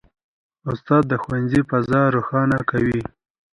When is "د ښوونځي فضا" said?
1.07-2.01